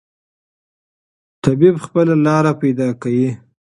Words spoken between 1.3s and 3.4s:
طبیعت خپله لاره پیدا کوي.